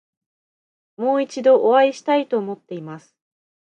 [0.97, 3.15] もう一度お会いしたいと思っています。